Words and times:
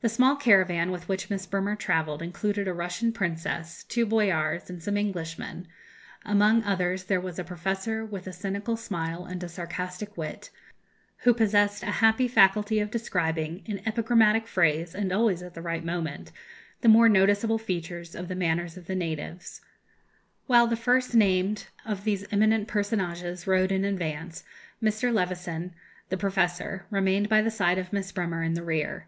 The 0.00 0.08
small 0.10 0.36
caravan 0.36 0.90
with 0.90 1.08
which 1.08 1.28
Miss 1.30 1.46
Bremer 1.46 1.76
travelled 1.76 2.22
included 2.22 2.66
a 2.68 2.74
Russian 2.74 3.12
princess, 3.12 3.84
two 3.84 4.04
boyars, 4.04 4.68
and 4.68 4.82
some 4.82 4.96
Englishmen; 4.98 5.66
among 6.24 6.62
others 6.62 7.04
there 7.04 7.20
was 7.20 7.38
a 7.38 7.44
professor 7.44 8.04
with 8.04 8.26
a 8.26 8.32
cynical 8.32 8.76
smile 8.76 9.24
and 9.24 9.42
a 9.42 9.48
sarcastic 9.48 10.16
wit, 10.16 10.50
who 11.20 11.32
possessed 11.34 11.82
a 11.82 11.90
happy 12.02 12.26
faculty 12.26 12.80
of 12.80 12.90
describing, 12.90 13.62
in 13.66 13.86
epigrammatic 13.86 14.46
phrase 14.46 14.94
and 14.94 15.12
always 15.12 15.42
at 15.42 15.54
the 15.54 15.62
right 15.62 15.84
moment, 15.84 16.32
the 16.80 16.88
more 16.88 17.08
noticeable 17.08 17.58
features 17.58 18.14
of 18.14 18.28
the 18.28 18.34
manners 18.36 18.76
of 18.78 18.86
the 18.86 18.96
natives. 18.96 19.60
While 20.46 20.66
the 20.66 20.76
first 20.76 21.14
named 21.14 21.66
of 21.86 22.04
these 22.04 22.26
eminent 22.30 22.66
personages 22.68 23.46
rode 23.46 23.72
in 23.72 23.84
advance, 23.84 24.44
Mr. 24.82 25.12
Levison, 25.12 25.74
the 26.08 26.18
professor, 26.18 26.86
remained 26.90 27.28
by 27.30 27.40
the 27.42 27.50
side 27.50 27.78
of 27.78 27.92
Miss 27.92 28.10
Bremer 28.10 28.42
in 28.42 28.54
the 28.54 28.64
rear. 28.64 29.06